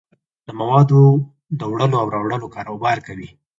د 0.47 0.49
موادو 0.59 1.01
دوړلو 1.59 1.95
او 2.01 2.07
راوړلو 2.13 2.47
کاروبار 2.55 2.97
کوي. 3.07 3.29